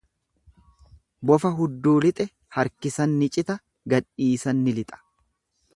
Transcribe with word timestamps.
Bofa 1.31 1.51
hudduu 1.59 1.93
lixe 2.05 2.27
harkisan 2.57 3.15
ni 3.19 3.29
cita, 3.37 3.61
gadhiisan 3.95 4.65
ni 4.65 4.75
lixa. 4.81 5.03